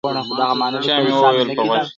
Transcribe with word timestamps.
چا 0.85 0.95
مي 1.03 1.11
وویل 1.21 1.49
په 1.57 1.61
غوږ 1.67 1.81
کي!. 1.83 1.87